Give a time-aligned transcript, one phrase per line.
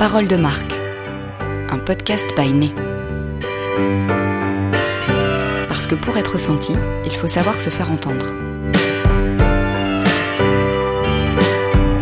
[0.00, 0.72] Parole de marque,
[1.68, 2.72] un podcast by Né.
[5.68, 6.72] Parce que pour être senti,
[7.04, 8.24] il faut savoir se faire entendre.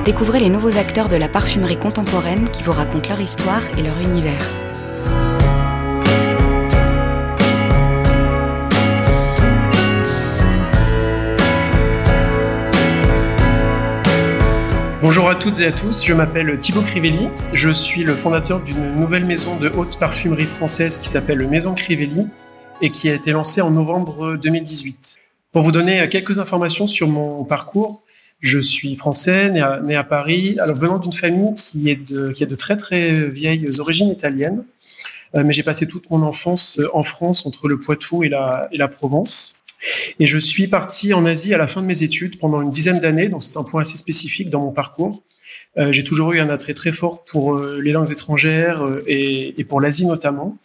[0.05, 4.01] Découvrez les nouveaux acteurs de la parfumerie contemporaine qui vous racontent leur histoire et leur
[4.01, 4.46] univers.
[15.01, 18.97] Bonjour à toutes et à tous, je m'appelle Thibaut Crivelli, je suis le fondateur d'une
[18.97, 22.27] nouvelle maison de haute parfumerie française qui s'appelle Maison Crivelli
[22.83, 25.19] et qui a été lancée en novembre 2018.
[25.52, 28.02] Pour vous donner quelques informations sur mon parcours,
[28.41, 32.55] je suis français, né à, Paris, alors venant d'une famille qui, est de, a de
[32.57, 34.65] très très vieilles origines italiennes,
[35.37, 39.58] euh, mais j'ai passé toute mon enfance en France entre le Poitou et la Provence.
[40.18, 43.00] Et je suis parti en Asie à la fin de mes études pendant une dizaine
[43.00, 45.23] d'années, donc c'est un point assez spécifique dans mon parcours.
[45.77, 49.65] Euh, j'ai toujours eu un attrait très fort pour euh, les langues étrangères euh, et,
[49.68, 50.57] pour l'Asie notamment.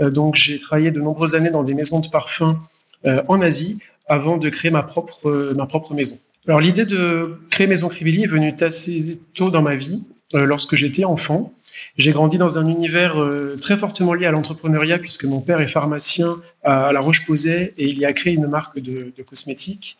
[0.00, 2.56] Donc j'ai travaillé de nombreuses années dans des maisons de parfums
[3.04, 6.18] en Asie avant de créer ma propre, ma propre maison.
[6.48, 11.04] Alors l'idée de créer Maison Crivelli est venue assez tôt dans ma vie, lorsque j'étais
[11.04, 11.52] enfant.
[11.96, 15.66] J'ai grandi dans un univers euh, très fortement lié à l'entrepreneuriat puisque mon père est
[15.66, 19.98] pharmacien à La Roche-Posay et il y a créé une marque de, cosmétiques.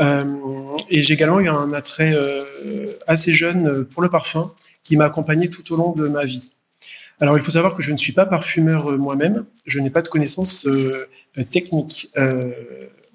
[0.00, 0.24] Euh,
[0.90, 5.48] et j'ai également eu un attrait euh, assez jeune pour le parfum qui m'a accompagné
[5.48, 6.52] tout au long de ma vie.
[7.20, 10.08] Alors il faut savoir que je ne suis pas parfumeur moi-même, je n'ai pas de
[10.08, 10.68] connaissances
[11.50, 12.10] techniques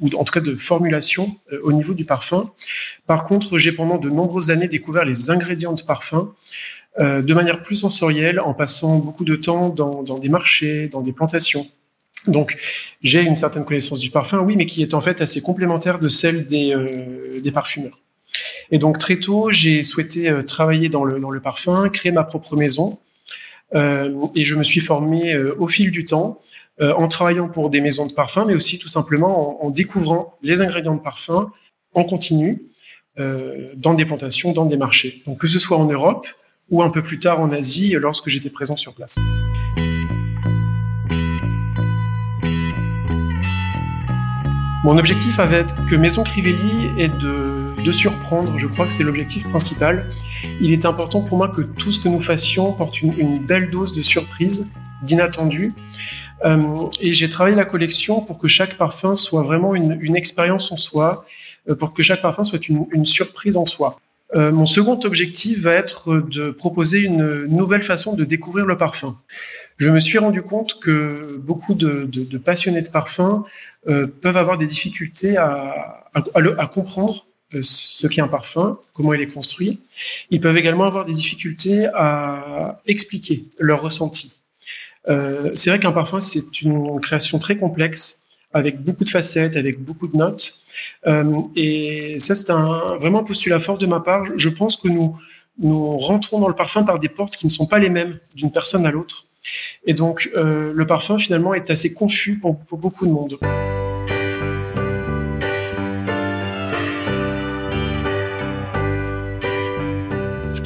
[0.02, 2.52] ou en tout cas de formulation au niveau du parfum.
[3.08, 6.34] Par contre, j'ai pendant de nombreuses années découvert les ingrédients de parfum
[7.00, 11.14] euh, de manière plus sensorielle, en passant beaucoup de temps dans, des marchés, dans des
[11.14, 11.66] plantations.
[12.28, 12.58] Donc,
[13.02, 16.10] j'ai une certaine connaissance du parfum, oui, mais qui est en fait assez complémentaire de
[16.10, 17.98] celle des, euh, parfumeurs.
[18.72, 22.24] Et donc, très tôt, j'ai souhaité euh, travailler dans le, dans le parfum, créer ma
[22.26, 23.00] propre maison.
[23.73, 26.41] Euh, et je me suis formé euh, au fil du temps,
[26.81, 30.61] euh, en travaillant pour des maisons de parfum, mais aussi tout simplement en, découvrant les
[30.61, 31.52] ingrédients de parfum
[31.93, 32.64] en continu,
[33.76, 35.21] dans des plantations, dans des marchés.
[35.27, 36.26] Donc, que ce soit en Europe,
[36.71, 39.15] ou un peu plus tard en Asie lorsque j'étais présent sur place.
[44.83, 47.51] Mon objectif avec que Maison Crivelli est de,
[47.83, 50.08] de surprendre, je crois que c'est l'objectif principal.
[50.61, 53.93] Il est important pour moi que tout ce que nous fassions porte une, belle dose
[53.93, 54.69] de surprise,
[55.02, 55.73] d'inattendu.
[56.45, 60.77] Euh, et j'ai travaillé la collection pour que chaque parfum soit vraiment une, expérience en
[60.77, 61.25] soi,
[61.69, 63.99] euh, pour que chaque parfum soit une, surprise en soi.
[64.36, 69.17] Euh, mon second objectif va être de proposer une nouvelle façon de découvrir le parfum.
[69.77, 73.43] Je me suis rendu compte que beaucoup de, passionnés de parfum
[73.86, 77.25] peuvent avoir des difficultés à, à, à, comprendre
[77.62, 79.80] ce qu'est un parfum, comment il est construit.
[80.30, 84.42] Ils peuvent également avoir des difficultés à expliquer leur ressenti.
[85.10, 88.20] Euh, c'est vrai qu'un parfum, c'est une création très complexe
[88.54, 90.60] avec beaucoup de facettes, avec beaucoup de notes.
[91.08, 94.23] Euh, et ça, c'est un, vraiment un postulat fort de ma part.
[94.36, 95.17] Je pense que nous,
[95.98, 98.86] rentrons dans le parfum par des portes qui ne sont pas les mêmes d'une personne
[98.86, 99.26] à l'autre.
[99.86, 103.38] Et donc, euh, le parfum, finalement, est assez confus pour beaucoup de monde.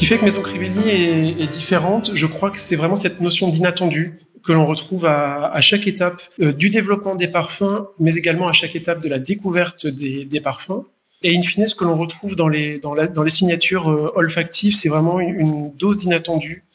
[0.06, 4.20] Qui fait que Maison Crivelli est, différente, je crois que c'est vraiment cette notion d'inattendu,
[4.46, 8.76] que l'on retrouve à, chaque étape euh, du développement des parfums, mais également à chaque
[8.76, 10.84] étape de la découverte des, parfums.
[11.24, 14.90] Et in fine, ce que l'on retrouve dans les, dans, les signatures euh, olfactives, c'est
[14.90, 16.66] vraiment une dose d'inattendu,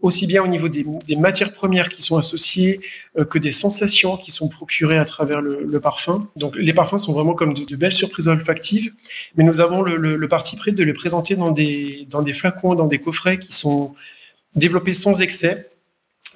[0.00, 0.84] aussi bien au niveau des,
[1.16, 2.80] matières premières qui sont associées
[3.18, 6.28] euh, que des sensations qui sont procurées à travers le, parfum.
[6.36, 8.92] Donc les parfums sont vraiment comme de, belles surprises olfactives,
[9.36, 13.38] mais nous avons le, parti pris de les présenter dans des, flacons, dans des coffrets
[13.38, 13.94] qui sont
[14.54, 15.70] développés sans excès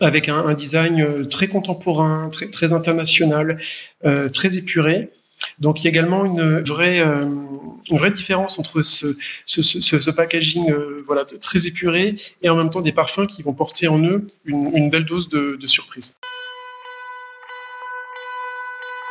[0.01, 3.59] avec un, design euh, très contemporain, très, international,
[4.05, 5.11] euh, très épuré.
[5.59, 7.03] Donc il y a également une vraie,
[7.91, 12.93] une vraie différence entre ce, packaging euh, voilà, très épuré et en même temps des
[12.93, 16.17] parfums qui vont porter en eux une, belle dose de surprise.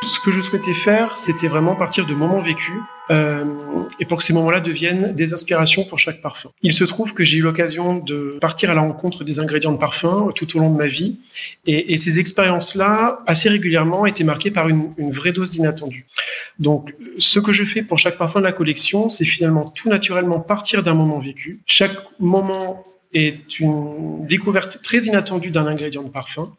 [0.05, 2.79] Ce que je souhaitais faire, c'était vraiment partir de moments vécus
[3.09, 3.43] euh,
[3.99, 6.49] et pour que ces moments-là deviennent des inspirations pour chaque parfum.
[6.61, 9.77] Il se trouve que j'ai eu l'occasion de partir à la rencontre des ingrédients de
[9.77, 11.17] parfum tout au long de ma vie
[11.65, 16.05] et, ces expériences-là, assez régulièrement, étaient marquées par une vraie dose d'inattendu.
[16.59, 20.39] Donc, ce que je fais pour chaque parfum de la collection, c'est finalement tout naturellement
[20.39, 21.61] partir d'un moment vécu.
[21.65, 26.53] Chaque moment est une découverte très inattendue d'un ingrédient de parfum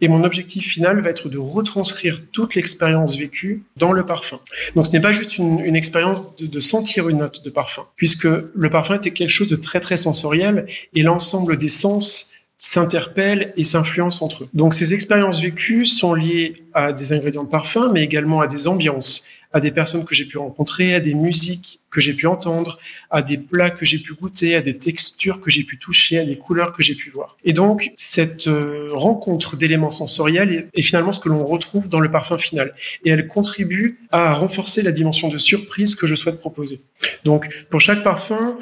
[0.00, 4.40] et mon objectif final va être de retranscrire toute l'expérience vécue dans le parfum.
[4.74, 8.24] Donc ce n'est pas juste une, expérience de, de, sentir une note de parfum, puisque
[8.24, 12.30] le parfum était quelque chose de très très sensoriel et l'ensemble des sens
[12.60, 14.48] s'interpellent et s'influencent entre eux.
[14.52, 18.68] Donc ces expériences vécues sont liées à des ingrédients de parfum, mais également à des
[18.68, 22.78] ambiances, à des personnes que j'ai pu rencontrer, à des musiques que j'ai pu entendre,
[23.10, 26.24] à des plats que j'ai pu goûter, à des textures que j'ai pu toucher, à
[26.24, 27.36] des couleurs que j'ai pu voir.
[27.44, 32.10] Et donc, cette euh, rencontre d'éléments sensoriels est, finalement ce que l'on retrouve dans le
[32.10, 32.74] parfum final.
[33.04, 36.80] Et elle contribue à renforcer la dimension de surprise que je souhaite proposer.
[37.24, 38.56] Donc, pour chaque parfum,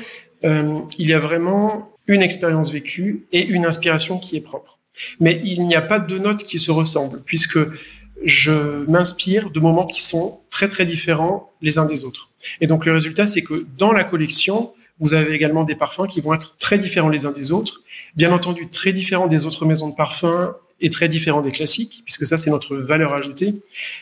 [0.44, 4.78] euh, il y a vraiment une expérience vécue et une inspiration qui est propre.
[5.20, 7.58] Mais il n'y a pas de notes qui se ressemblent, puisque
[8.24, 12.30] je m'inspire de moments qui sont très très différents les uns des autres.
[12.60, 16.20] Et donc le résultat, c'est que dans la collection, vous avez également des parfums qui
[16.20, 17.82] vont être très différents les uns des autres,
[18.16, 22.26] bien entendu très différents des autres maisons de parfums et très différents des classiques, puisque
[22.26, 23.54] ça c'est notre valeur ajoutée.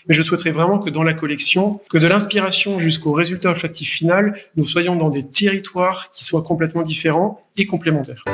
[0.06, 4.38] Mais je souhaiterais vraiment que dans la collection, que de l'inspiration jusqu'au résultat olfactif final,
[4.56, 8.24] nous soyons dans des territoires qui soient complètement différents et complémentaires.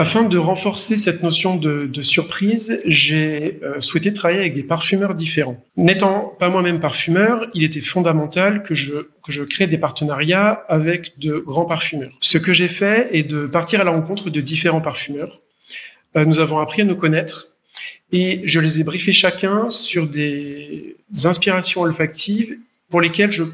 [0.00, 5.62] Afin de renforcer cette notion de, surprise, j'ai euh, souhaité travailler avec des parfumeurs différents.
[5.76, 11.18] N'étant pas moi-même parfumeur, il était fondamental que je, que je crée des partenariats avec
[11.18, 12.12] de grands parfumeurs.
[12.20, 15.40] Ce que j'ai fait est de partir à la rencontre de différents parfumeurs.
[16.16, 17.48] Euh, nous avons appris à nous connaître
[18.10, 22.56] et je les ai briefés chacun sur des inspirations olfactives
[22.88, 23.44] pour lesquelles je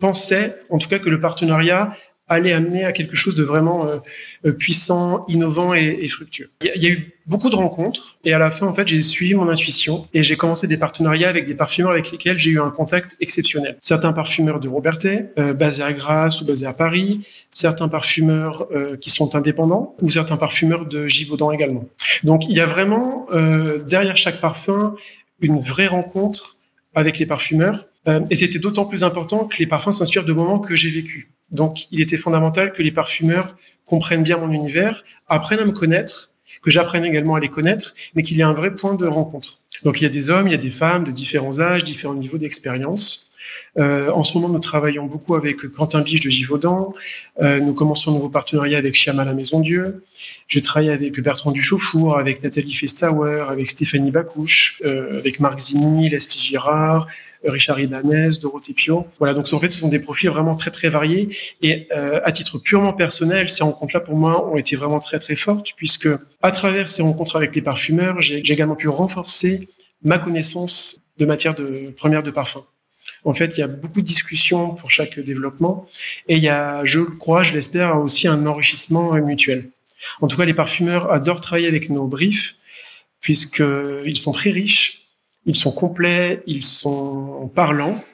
[0.00, 1.92] pensais, en tout cas, que le partenariat
[2.28, 3.98] allait amener à quelque chose de vraiment euh,
[4.46, 6.50] euh, puissant, innovant et, fructueux.
[6.62, 9.34] Il y, a eu beaucoup de rencontres et à la fin, en fait, j'ai suivi
[9.34, 12.70] mon intuition et j'ai commencé des partenariats avec des parfumeurs avec lesquels j'ai eu un
[12.70, 13.76] contact exceptionnel.
[13.80, 18.68] Certains parfumeurs de Robertet, euh, basés à Grasse ou basés à Paris, certains parfumeurs
[19.00, 21.88] qui sont indépendants ou certains parfumeurs de Givaudan également.
[22.22, 23.26] Donc, il y a vraiment
[23.86, 24.94] derrière chaque parfum
[25.40, 26.56] une vraie rencontre
[26.94, 27.86] avec les parfumeurs.
[28.30, 31.28] et c'était d'autant plus important que les parfums s'inspirent de moments que j'ai vécus.
[31.50, 36.30] Donc, il était fondamental que les parfumeurs comprennent bien mon univers, apprennent à me connaître,
[36.62, 39.60] que j'apprenne également à les connaître, mais qu'il y ait un vrai point de rencontre.
[39.82, 42.14] Donc, il y a des hommes, il y a des femmes de différents âges, différents
[42.14, 43.30] niveaux d'expérience.
[43.78, 46.94] Euh, en ce moment, nous travaillons beaucoup avec Quentin Biche de Givaudan.
[47.42, 50.04] Euh, nous commençons un nouveau partenariat avec Chiam à la Maison Dieu.
[50.46, 56.08] J'ai travaillé avec Bertrand Duchauffour, avec Nathalie Festauer, avec Stéphanie Bacouche, euh, avec Marc Zini,
[56.08, 57.08] Leslie Girard,
[57.44, 59.06] Richard Ibanez, Dorothée Pio.
[59.18, 61.28] Voilà, donc en fait, ce sont des profils vraiment très très variés.
[61.62, 65.36] Et euh, à titre purement personnel, ces rencontres-là pour moi ont été vraiment très très
[65.36, 66.08] fortes, puisque
[66.42, 69.68] à travers ces rencontres avec les parfumeurs, j'ai également pu renforcer
[70.02, 72.64] ma connaissance de matière de première de parfum.
[73.24, 75.86] En fait, il y a beaucoup de discussions pour chaque développement
[76.28, 79.70] et il y a, je le crois, je l'espère, aussi un enrichissement mutuel.
[80.20, 82.56] En tout cas, les parfumeurs adorent travailler avec nos briefs
[83.20, 85.08] puisqu'ils sont très riches,
[85.46, 88.04] ils sont complets, ils sont parlants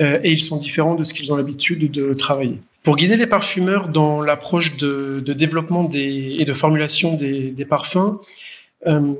[0.00, 2.58] euh, et ils sont différents de ce qu'ils ont l'habitude de travailler.
[2.82, 8.18] Pour guider les parfumeurs dans l'approche de, développement et de formulation des, parfums,
[8.86, 9.14] euh,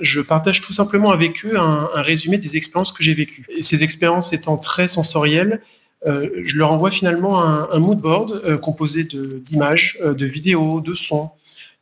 [0.00, 3.46] je partage tout simplement avec eux un, résumé des expériences que j'ai vécues.
[3.60, 5.60] Ces expériences étant très sensorielles,
[6.06, 10.80] euh, je leur envoie finalement un, un mood board euh, composé d'images, de, de, vidéos,
[10.80, 11.30] de sons,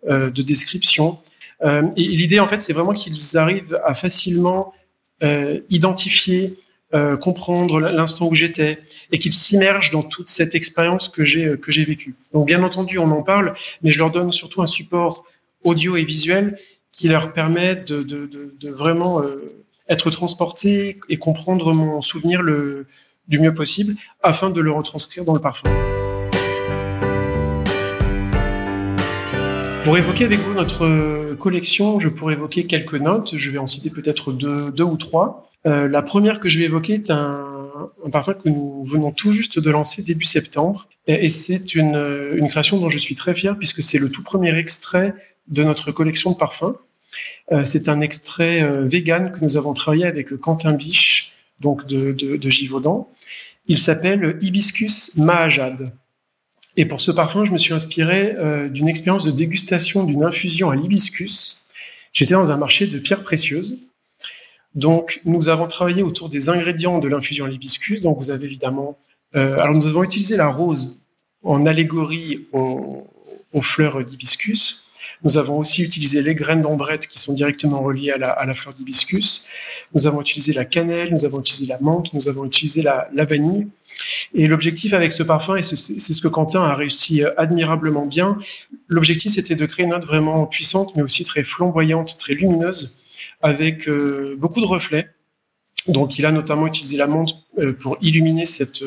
[0.08, 1.18] euh, de descriptions.
[1.64, 4.74] et l'idée, en fait, c'est vraiment qu'ils arrivent à facilement
[5.70, 6.58] identifier,
[7.20, 8.80] comprendre l'instant où j'étais
[9.10, 12.14] et qu'ils s'immergent dans toute cette expérience que j'ai que vécue.
[12.34, 15.24] Donc, bien entendu, on en parle, mais je leur donne surtout un support
[15.62, 16.58] audio et visuel
[16.96, 22.86] qui leur permet de, vraiment euh, être transportés et comprendre mon souvenir le,
[23.26, 25.68] du mieux possible afin de le retranscrire dans le parfum.
[29.82, 33.36] Pour évoquer avec vous notre collection, je pourrais évoquer quelques notes.
[33.36, 35.50] Je vais en citer peut-être deux, ou trois.
[35.66, 37.44] Euh, la première que je vais évoquer est un,
[38.12, 40.88] parfum que nous venons tout juste de lancer début septembre.
[41.06, 41.96] Et, c'est une,
[42.34, 45.14] une création dont je suis très fier puisque c'est le tout premier extrait
[45.48, 46.76] de notre collection de parfums.
[47.52, 52.50] Euh, c'est un extrait euh, vegan que nous avons travaillé avec Quentin Biche, donc de,
[52.50, 53.10] Givaudan.
[53.66, 55.92] Il s'appelle Hibiscus Mahajad.
[56.76, 60.70] Et pour ce parfum, je me suis inspiré euh, d'une expérience de dégustation d'une infusion
[60.70, 61.64] à l'hibiscus.
[62.12, 63.78] J'étais dans un marché de pierres précieuses.
[64.74, 68.00] Donc, nous avons travaillé autour des ingrédients de l'infusion à l'hibiscus.
[68.00, 68.98] Donc, vous avez évidemment.
[69.32, 70.98] alors, nous avons utilisé la rose
[71.44, 74.83] en allégorie aux fleurs d'hibiscus.
[75.24, 79.44] Nous avons aussi utilisé les graines d'ambrette qui sont directement reliées à la, fleur d'hibiscus.
[79.94, 83.66] Nous avons utilisé la cannelle, nous avons utilisé la menthe, nous avons utilisé la, vanille.
[84.34, 85.74] Et l'objectif avec ce parfum, et c'est
[86.12, 88.38] ce que Quentin a réussi euh, admirablement bien,
[88.88, 92.98] l'objectif c'était de créer une note vraiment puissante, mais aussi très flamboyante, très lumineuse,
[93.40, 95.08] avec euh, beaucoup de reflets
[95.86, 97.34] Donc, il a notamment utilisé la menthe
[97.78, 98.82] pour illuminer cette,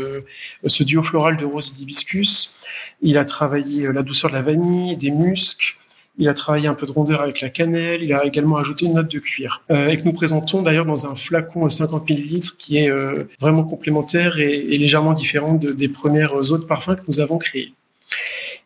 [0.65, 2.59] ce duo floral de rose et d'hibiscus.
[3.01, 5.77] Il a travaillé la douceur de la vanille, des muscs.
[6.17, 8.03] Il a travaillé un peu de rondeur avec la cannelle.
[8.03, 9.63] Il a également ajouté une note de cuir.
[9.71, 13.25] Euh, et que nous présentons d'ailleurs dans un flacon de 50 ml qui est euh,
[13.39, 17.73] vraiment complémentaire et, légèrement différent de, des premières autres parfums que nous avons créés.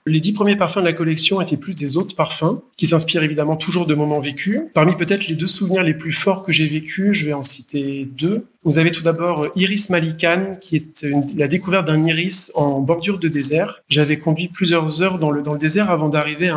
[0.07, 3.55] Les dix premiers parfums de la collection étaient plus des autres parfums, qui s'inspirent évidemment
[3.55, 4.61] toujours de moments vécus.
[4.73, 8.09] Parmi peut-être les deux souvenirs les plus forts que j'ai vécus, je vais en citer
[8.17, 8.47] deux.
[8.63, 11.05] Vous avez tout d'abord Iris Malikan, qui est
[11.37, 13.83] la découverte d'un iris en bordure de désert.
[13.89, 16.49] J'avais conduit plusieurs heures dans le, dans le désert avant d'arriver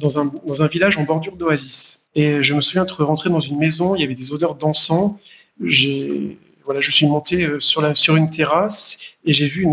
[0.00, 2.00] dans un, village en bordure d'oasis.
[2.14, 5.12] Et je me souviens être rentré dans une maison, il y avait des odeurs d'encens.
[6.66, 9.68] Voilà, je suis monté euh, sur, une terrasse et j'ai vu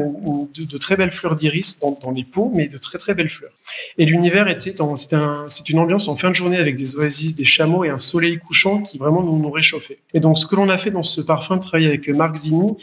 [0.53, 3.51] de, très belles fleurs d'iris dans, dans, les pots, mais de très très belles fleurs.
[3.97, 7.33] Et l'univers était c'est un, c'est une ambiance en fin de journée avec des oasis,
[7.33, 9.97] des chameaux et un soleil couchant qui vraiment nous, réchauffait.
[10.13, 12.77] Et donc, ce que l'on a fait dans ce parfum, de travailler avec Marc Zini,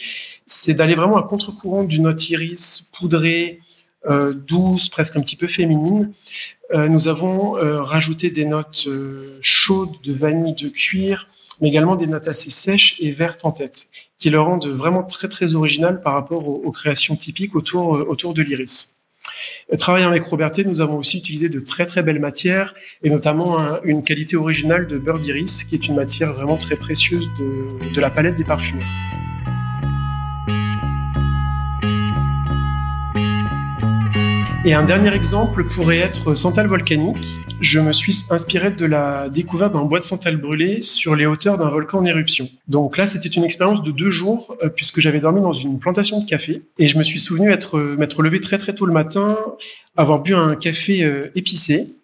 [0.45, 5.47] c'est d'aller vraiment à contre-courant du note iris poudrée, euh, douce, presque un petit peu
[5.47, 6.13] féminine.
[6.73, 11.27] Euh, nous avons euh, rajouté des notes euh, chaudes de vanille, de cuir,
[11.61, 13.89] mais également des notes assez sèches et vertes en tête,
[14.19, 18.35] qui le rendent vraiment très très original par rapport aux, créations typiques autour, euh, autour
[18.35, 18.95] de l'iris.
[19.73, 23.81] Euh, travaillant avec Robertet, nous avons aussi utilisé de très très belles matières et notamment
[23.83, 28.01] une qualité originale de beurre d'iris, qui est une matière vraiment très précieuse de, de
[28.01, 28.87] la palette des parfumeurs.
[34.63, 37.39] Et un dernier exemple pourrait être Santal volcanique.
[37.63, 41.57] Je me suis inspiré de la découverte d'un bois de santal brûlé sur les hauteurs
[41.57, 42.47] d'un volcan en éruption.
[42.69, 46.19] Donc là, c'était une expérience de deux jours euh, puisque j'avais dormi dans une plantation
[46.19, 48.93] de café et je me suis souvenu être euh, m'être levé très très tôt le
[48.93, 49.39] matin,
[49.97, 51.95] avoir bu un café euh, épicé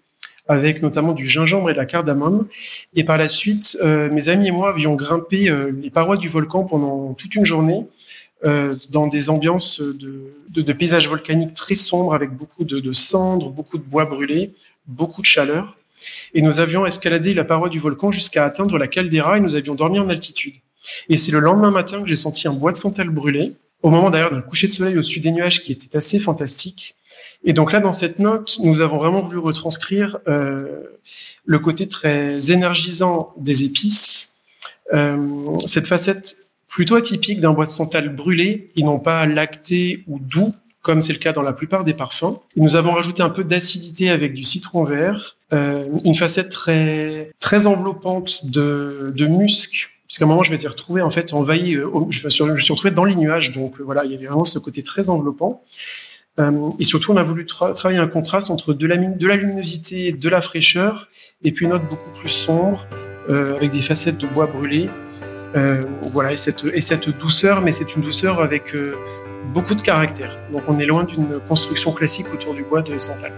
[0.48, 2.46] avec notamment du gingembre et de la cardamome.
[2.94, 7.14] Et par la suite, mes amis et moi avions grimpé les parois du volcan pendant
[7.14, 7.84] toute une journée
[8.44, 13.48] euh, dans des ambiances de, de, de, paysages volcaniques très sombres avec beaucoup de, cendres,
[13.48, 14.54] beaucoup de bois brûlés,
[14.86, 15.76] beaucoup de chaleur.
[16.34, 19.74] Et nous avions escaladé la paroi du volcan jusqu'à atteindre la caldeira et nous avions
[19.74, 20.54] dormi en altitude.
[21.08, 24.10] Et c'est le lendemain matin que j'ai senti un bois de santal brûlé, au moment
[24.10, 26.94] d'ailleurs d'un coucher de soleil au-dessus des nuages qui était assez fantastique.
[27.42, 30.82] Et donc là, dans cette note, nous avons vraiment voulu retranscrire euh,
[31.44, 34.34] le côté très énergisant des épices,
[34.92, 36.36] euh, cette facette
[36.76, 40.52] plutôt atypique d'un bois de santal brûlé et non pas lacté ou doux,
[40.82, 42.38] comme c'est le cas dans la plupart des parfums.
[42.54, 48.44] nous avons rajouté un peu d'acidité avec du citron vert, euh, une facette très enveloppante
[48.44, 49.88] de, musc.
[50.06, 52.90] Parce qu'à un moment, je m'étais retrouvé en fait envahi, euh, je, me suis, retrouvé
[52.90, 55.64] dans les nuages, donc euh, voilà, il y avait vraiment ce côté très enveloppant.
[56.78, 60.42] Et surtout, on a voulu tra travailler un contraste entre de la, luminosité, de la
[60.42, 61.08] fraîcheur,
[61.42, 62.86] et puis une note beaucoup plus sombre,
[63.30, 64.90] avec des facettes de bois brûlé,
[66.12, 68.96] voilà, et cette, et cette douceur, mais c'est une douceur avec euh,
[69.52, 70.38] beaucoup de caractère.
[70.52, 73.32] Donc on est loin d'une construction classique autour du bois de Santal.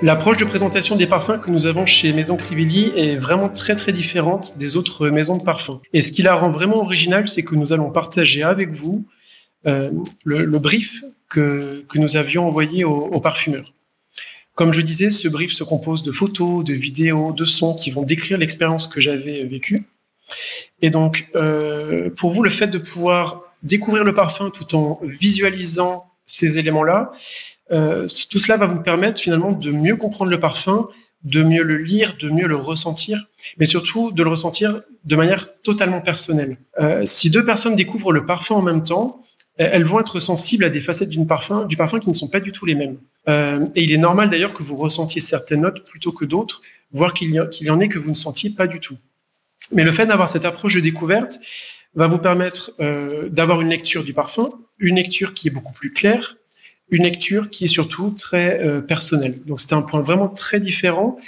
[0.00, 3.90] L'approche de présentation des parfums que nous avons chez Maison Crivelli est vraiment très très
[3.90, 5.80] différente des autres maisons de parfums.
[5.92, 9.04] Et ce qui la rend vraiment originale, c'est que nous allons partager avec vous
[9.66, 9.90] euh,
[10.24, 13.72] le, le, brief que, que nous avions envoyé aux, aux parfumeurs.
[14.58, 18.02] Comme je disais, ce brief se compose de photos, de vidéos, de sons qui vont
[18.02, 19.84] décrire l'expérience que j'avais vécue.
[20.82, 26.06] Et donc, euh, pour vous, le fait de pouvoir découvrir le parfum tout en visualisant
[26.26, 27.12] ces éléments-là,
[27.70, 30.88] euh, tout cela va vous permettre finalement de mieux comprendre le parfum,
[31.22, 35.60] de mieux le lire, de mieux le ressentir, mais surtout de le ressentir de manière
[35.62, 36.58] totalement personnelle.
[36.80, 39.22] Euh, si deux personnes découvrent le parfum en même temps,
[39.58, 42.40] elles vont être sensibles à des facettes du parfum, du parfum qui ne sont pas
[42.40, 42.96] du tout les mêmes.
[43.28, 46.62] Euh, et il est normal d'ailleurs que vous ressentiez certaines notes plutôt que d'autres,
[46.92, 48.96] voire qu'il y, en ait que vous ne sentiez pas du tout.
[49.72, 51.40] Mais le fait d'avoir cette approche de découverte
[51.94, 55.92] va vous permettre euh, d'avoir une lecture du parfum, une lecture qui est beaucoup plus
[55.92, 56.36] claire,
[56.90, 59.40] une lecture qui est surtout très euh, personnelle.
[59.44, 61.18] Donc c'est un point vraiment très différent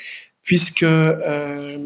[0.42, 1.78] puisque euh,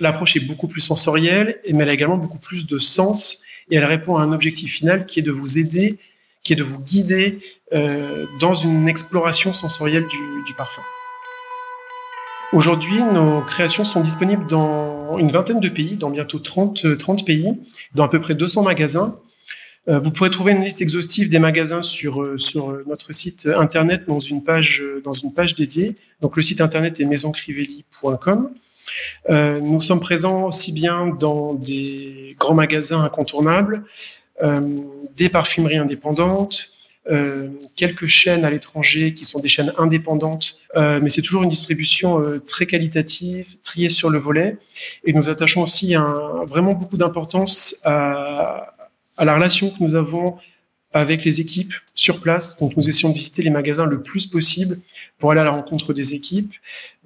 [0.00, 3.40] l'approche est beaucoup plus sensorielle, mais elle a également beaucoup plus de sens
[3.70, 5.98] et elle répond à un objectif final qui est de vous aider,
[6.42, 7.40] qui est de vous guider
[7.72, 10.82] euh, dans une exploration sensorielle du, parfum.
[12.52, 17.54] Aujourd'hui, nos créations sont disponibles dans une vingtaine de pays, dans bientôt 30, 30 pays,
[17.94, 19.18] dans à peu près 200 magasins.
[19.88, 24.04] Euh, vous pourrez trouver une liste exhaustive des magasins sur, euh, sur notre site internet
[24.06, 25.96] dans une page, dans une page dédiée.
[26.20, 28.50] Donc le site internet est maisoncrivelli.com.
[29.30, 33.84] Euh, nous sommes présents aussi bien dans des grands magasins incontournables,
[34.42, 34.60] euh,
[35.16, 36.70] des parfumeries indépendantes,
[37.10, 42.40] euh, quelques chaînes à l'étranger qui sont des chaînes indépendantes, mais c'est toujours une distribution
[42.46, 44.58] très qualitative, triée sur le volet.
[45.04, 45.94] Et nous attachons aussi
[46.46, 48.74] vraiment beaucoup d'importance à
[49.18, 50.36] la relation que nous avons
[50.92, 52.56] avec les équipes sur place.
[52.58, 54.78] Donc, nous essayons de visiter les magasins le plus possible
[55.18, 56.52] pour aller à la rencontre des équipes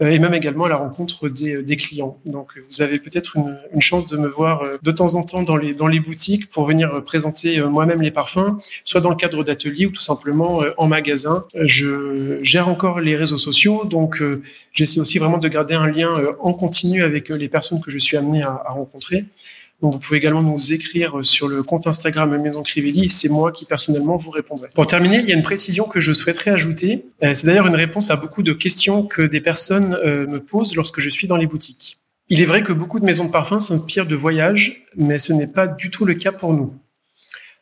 [0.00, 2.18] euh, et même également à la rencontre des, euh, clients.
[2.24, 5.56] Donc, vous avez peut-être une, chance de me voir euh, de temps en temps dans
[5.56, 9.86] les, dans les boutiques pour venir présenter moi-même les parfums, soit dans le cadre d'ateliers
[9.86, 11.44] ou tout simplement en magasin.
[11.54, 14.22] Je gère encore les réseaux sociaux, donc
[14.72, 18.16] j'essaie aussi vraiment de garder un lien en continu avec les personnes que je suis
[18.16, 19.26] amené à rencontrer.
[19.82, 23.10] Donc vous pouvez également nous écrire sur le compte Instagram Maison Crivelli.
[23.10, 24.68] C'est moi qui personnellement vous répondrai.
[24.74, 27.04] Pour terminer, il y a une précision que je souhaiterais ajouter.
[27.22, 30.74] Euh, c'est d'ailleurs une réponse à beaucoup de questions que des personnes euh, me posent
[30.74, 31.98] lorsque je suis dans les boutiques.
[32.28, 35.46] Il est vrai que beaucoup de maisons de parfums s'inspirent de voyages, mais ce n'est
[35.46, 36.74] pas du tout le cas pour nous.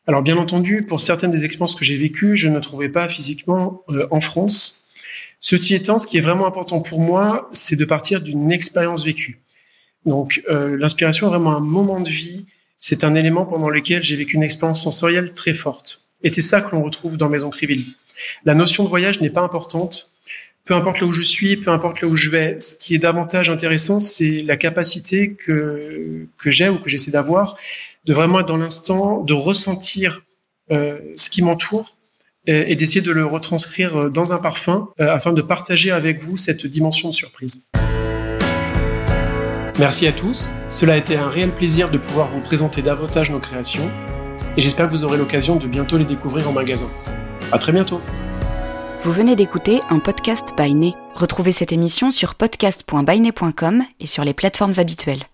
[0.06, 3.82] Alors bien entendu, pour certaines des expériences que j'ai vécues, je ne trouvais pas physiquement
[3.90, 4.84] euh, en France.
[5.40, 9.42] Ceci étant, ce qui est vraiment important pour moi, c'est de partir d'une expérience vécue.
[10.06, 12.46] Donc euh, l'inspiration est vraiment un moment de vie.
[12.78, 16.06] C'est un élément pendant lequel j'ai vécu une expérience sensorielle très forte.
[16.22, 17.96] Et c'est ça que l'on retrouve dans Maison Crivelli.
[18.44, 20.10] La notion de voyage n'est pas importante.
[20.64, 22.98] Peu importe là où je suis, peu importe là où je vais, ce qui est
[22.98, 27.58] davantage intéressant, c'est la capacité que, que j'ai ou que j'essaie d'avoir
[28.06, 30.22] de vraiment être dans l'instant, de ressentir
[30.70, 31.96] euh, ce qui m'entoure
[32.46, 36.36] et, et d'essayer de le retranscrire dans un parfum euh, afin de partager avec vous
[36.36, 37.64] cette dimension de surprise.
[39.78, 43.40] Merci à tous, cela a été un réel plaisir de pouvoir vous présenter davantage nos
[43.40, 43.90] créations
[44.56, 46.88] et j'espère que vous aurez l'occasion de bientôt les découvrir en magasin.
[47.50, 48.00] À très bientôt.
[49.02, 54.72] Vous venez d'écouter un podcast by Retrouvez cette émission sur podcast.byné.com et sur les plateformes
[54.78, 55.24] habituelles.